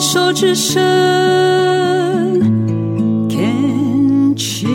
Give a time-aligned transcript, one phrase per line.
[0.00, 0.80] 手之伸
[3.28, 4.70] ，Can cheers。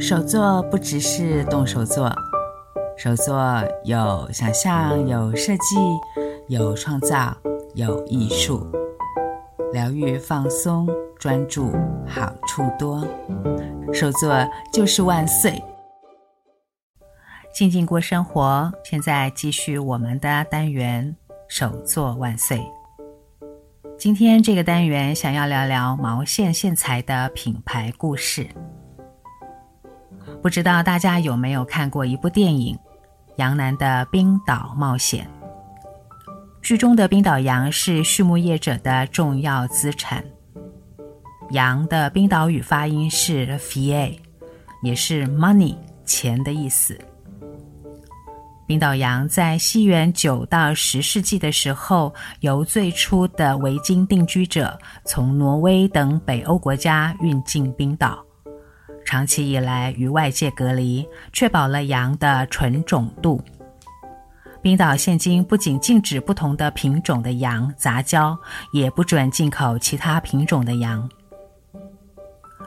[0.00, 2.12] 手作不只是动手做，
[2.98, 5.60] 手作有想象，有设计，
[6.48, 7.36] 有创造，
[7.76, 8.66] 有艺术，
[9.72, 10.88] 疗愈、放松、
[11.20, 11.70] 专注，
[12.04, 13.06] 好处多。
[13.92, 15.62] 手作就是万岁。
[17.54, 21.14] 静静过生活，现在继续我们的单元
[21.54, 22.66] “手作万岁”。
[23.98, 28.48] 今天这个单元想要聊聊毛线线材的品牌故事。
[30.40, 32.74] 不知道大家有没有看过一部电影
[33.36, 35.26] 《羊男的冰岛冒险》？
[36.62, 40.24] 剧中的冰岛羊是畜牧业者的重要资产。
[41.50, 44.18] 羊的冰岛语发音是 “fie”，
[44.82, 46.98] 也是 “money” 钱的意思。
[48.72, 58.24] 冰岛羊在西元九到十世纪的时候，由最初的维京定居者从挪威等北欧国家运进冰岛，
[59.04, 63.44] 长期以来与外界隔离，确保了羊的纯种度。
[64.62, 68.34] 冰岛现今不仅禁止不同的品种的羊杂交，
[68.72, 71.06] 也不准进口其他品种的羊。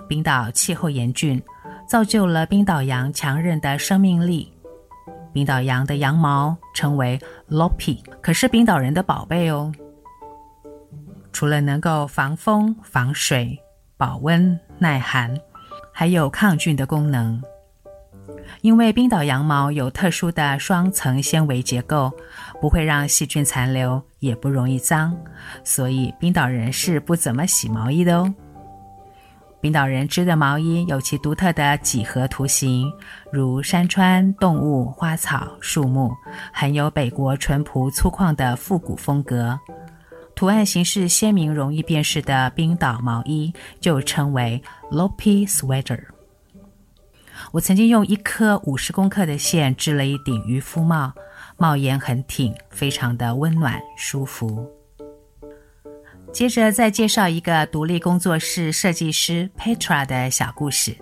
[0.08, 1.42] 冰岛气候严峻，
[1.90, 4.52] 造就了冰岛羊强韧的生命力。
[5.36, 7.20] 冰岛羊的羊毛称为
[7.50, 9.70] Loppi，可是冰岛人的宝贝哦。
[11.34, 13.60] 除了能够防风、防水、
[13.98, 15.38] 保温、耐寒，
[15.92, 17.44] 还有抗菌的功能。
[18.62, 22.10] 因为冰岛羊毛有特殊的双层纤维结构，
[22.62, 25.14] 不会让细菌残留，也不容易脏，
[25.66, 28.34] 所以冰岛人是不怎么洗毛衣的哦。
[29.66, 32.88] 冰岛人织的毛衣有其独特的几何图形，
[33.32, 36.14] 如山川、动物、花草、树木，
[36.54, 39.60] 很有北国淳朴粗犷的复古风格。
[40.36, 44.62] 图案形式鲜明、容易辨识的冰岛毛衣就称为
[44.92, 46.00] Lopi Sweater。
[47.52, 51.12] 我曾经用一颗五十公克的线织了一顶渔夫帽，
[51.58, 54.70] 帽檐很挺，非常的温暖舒服。
[56.36, 60.94] 接着再介绍一个独立工作室设计师 Petra 的小故事。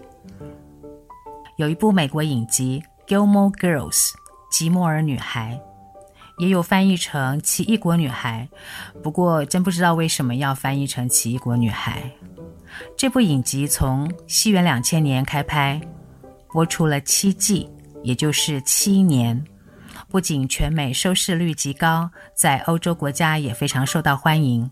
[1.58, 4.10] 有一部美国影集《Gilmore Girls》
[4.52, 5.60] 吉莫尔女孩，
[6.38, 8.48] 也有翻译成《奇异国女孩》，
[9.02, 12.04] 不过真不知道为什么要翻译成《奇异国女孩》。
[12.96, 15.82] 这部影集从西元两千年开拍，
[16.52, 17.68] 播出了七季，
[18.04, 19.44] 也就是七年。
[20.10, 24.70] 不仅全美收视率极高，在欧洲国家也非常受到欢迎。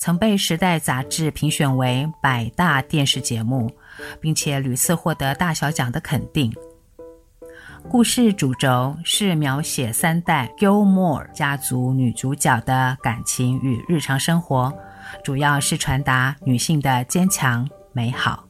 [0.00, 3.70] 曾被《时代》杂志评选为百大电视节目，
[4.18, 6.50] 并且屡次获得大小奖的肯定。
[7.86, 14.72] 故事主轴是描写三代 Gilmore 家族女主角的感情与日常生活，
[15.22, 18.49] 主要是传达女性的坚强美好。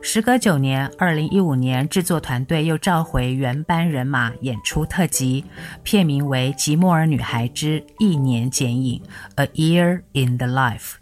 [0.00, 5.44] 时隔九年，二零一五年，制作团队又召回原班人马演出特辑，
[5.82, 9.02] 片名为《吉莫尔女孩之一年剪影》
[9.42, 10.94] （A Year in the Life），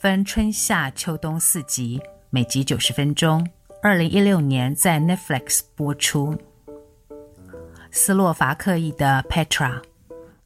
[0.00, 3.46] 分春夏秋冬四集，每集九十分钟。
[3.82, 6.38] 二零一六年在 Netflix 播出。
[7.90, 9.82] 斯洛伐克裔的 Petra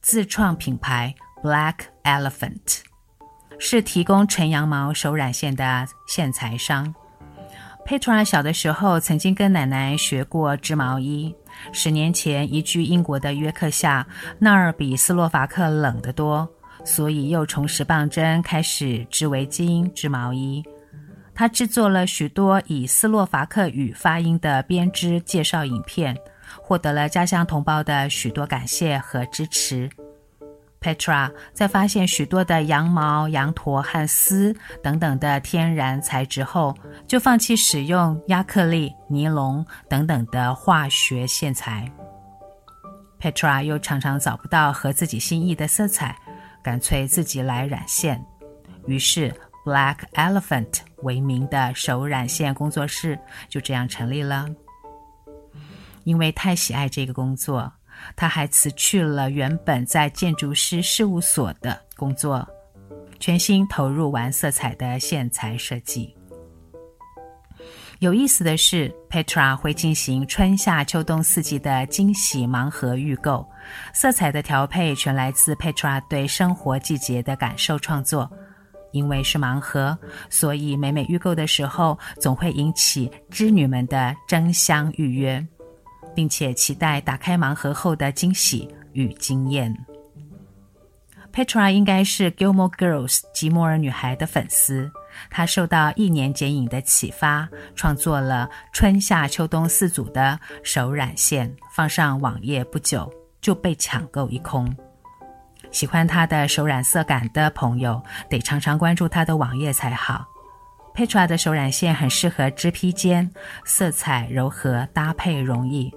[0.01, 1.13] 自创品牌
[1.43, 2.79] Black Elephant，
[3.59, 6.95] 是提供纯羊毛手染线的线材商。
[7.85, 11.33] Petra 小的时候曾经跟奶奶学过织毛衣。
[11.71, 14.05] 十年前移居英国的约克夏，
[14.39, 16.49] 那儿比斯洛伐克冷得多，
[16.83, 20.63] 所以又重拾棒针，开始织围巾、织毛衣。
[21.35, 26.17] 他制作了许多以斯洛伐克语发音的编织介绍影片，
[26.59, 29.87] 获得了家乡同胞的许多感谢和支持。
[30.85, 41.91] Petra 在发现许多的羊毛、羊驼和丝等等的天然材质后，就放弃使用亚克力、尼龙等等的化学线材。
[43.19, 46.15] Petra 又常常找不到合自己心意的色彩，
[46.61, 48.23] 干脆自己来染线。
[48.85, 49.33] 于是
[49.65, 53.17] ，Black Elephant 为名的手染线工作室
[53.49, 54.45] 就这样成立了。
[56.03, 57.73] 因为太喜爱这个工作。
[58.15, 62.47] 他还辞去了原本在建筑师事务所的工作，
[63.19, 66.15] 全心投入玩色彩的线材设计。
[67.99, 73.47] 有意思的是，Petra 会进行春夏秋冬四季的惊喜盲盒预购，
[73.93, 78.29] 色彩的调配全来自 Petra 对生活季节的感受创作。
[78.91, 79.97] 因为是盲盒，
[80.29, 85.45] 所以每每预购的时候，总会引起织女们的争相预约。
[86.15, 89.75] 并且期待打开盲盒后的惊喜与惊艳。
[91.33, 94.89] Petra 应该是 Gilmore Girls 吉摩尔女孩的粉丝。
[95.29, 104.73] 她受到一年剪影的启发，创作了春夏秋冬四组的手染线，放上网页不久就被抢购一空。
[105.71, 110.25] 喜欢她的手染色感的朋友，得常常关注她的网页才好。
[110.93, 113.29] Petra 的手染线很适合织披肩，
[113.65, 115.93] 色彩柔和，搭配容易。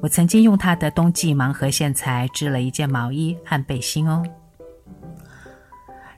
[0.00, 4.22] 我曾经用她的冬季盲盒线材织了一件毛衣和背心哦。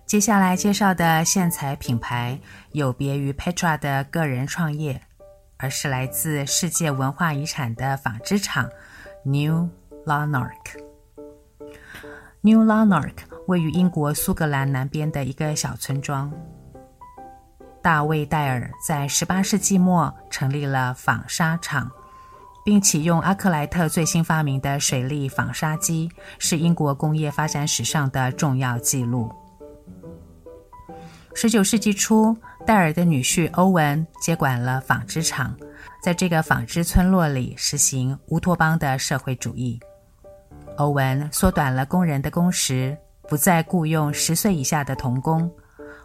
[0.07, 2.39] 接下来介绍的线材品牌
[2.73, 5.01] 有别于 Petra 的个人创业，
[5.57, 8.69] 而是来自世界文化遗产的纺织厂
[9.25, 9.69] New
[10.05, 10.81] Lanark。
[12.41, 13.15] New Lanark
[13.47, 16.33] 位于英国苏格兰南边的一个小村庄。
[17.83, 21.91] 大卫戴尔在18世纪末成立了纺纱厂，
[22.71, 26.09] 并启用阿克莱特最新发明的水力纺纱机，
[26.39, 29.29] 是英国工业发展史上的重要记录。
[31.35, 32.33] 十九世纪初，
[32.65, 35.53] 戴尔的女婿欧文接管了纺织厂，
[36.01, 39.81] 在这个纺织村落里实行乌托邦的社会主义。
[40.77, 42.97] 欧文缩短了工人的工时，
[43.29, 45.51] 不再雇佣十岁以下的童工，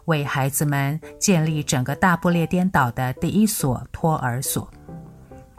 [0.06, 4.68] 为孩子们建立整个大不列颠岛的第一所托儿所，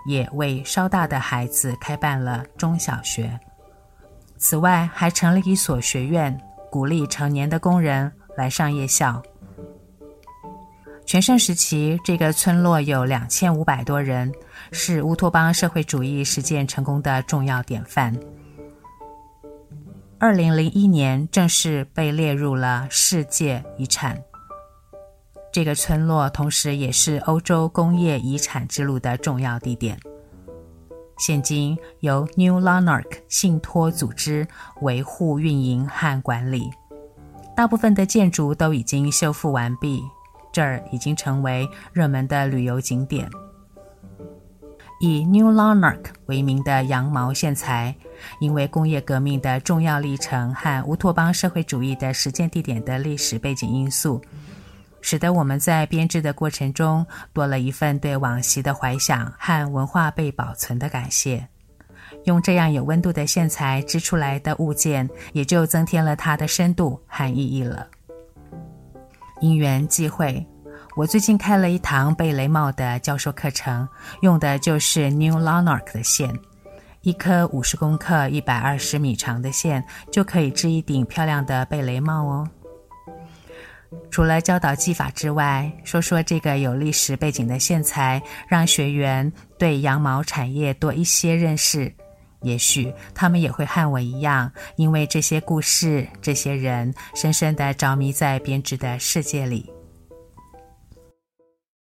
[0.07, 3.39] 也为稍大的孩子开办了中小学。
[4.37, 6.39] 此外，还成立一所学院，
[6.71, 9.23] 鼓励成年的工人来上夜校。
[11.07, 14.33] 全盛时期，这个村落有两千五百多人，
[14.73, 18.15] 是乌托邦社会主义实践成功的重要典范。
[20.19, 24.21] 二零零一年正式被列入了世界遗产。
[25.57, 29.99] 这个村落同时也是欧洲工业遗产之路的重要地点。
[31.17, 34.47] 现今由 New Lanark 信托组织
[34.83, 36.69] 维护、运营和管理，
[37.57, 40.03] 大部分的建筑都已经修复完毕。
[40.53, 43.27] 这儿已经成为热门的旅游景点。
[45.01, 47.97] 以 New Lanark 为名的羊毛线材，
[48.41, 54.21] 因为工业革命的重要历程和乌托邦社会主义的实践地点的历史背景因素，
[55.07, 61.47] 使得我们在编织的过程中多了一份对往昔的怀想和文化被保存的感谢。
[62.25, 67.87] 用这样有温度的线材织出来的物件，也就增添了它的深度和意义了。
[69.41, 70.45] 因缘际会，
[70.97, 73.89] 我最近开了一堂贝雷帽的教授课程，
[74.23, 76.37] 用的就是 New Lanark 的线，
[77.03, 82.49] 一颗五十公克、一百二十米长的线就可以织一顶漂亮的贝雷帽哦。
[84.11, 91.93] 除了教导技法之外，说说这个有历史背景的线材，让学员对羊毛产业多一些认识。
[92.43, 99.71] 也许他们也会和我一样，因为这些故事、这些人，深深的着迷在编织的世界里。